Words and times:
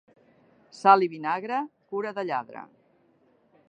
Sal 0.77 1.05
i 1.07 1.11
vinagre, 1.13 1.61
cura 1.93 2.15
de 2.21 2.27
lladre. 2.31 2.69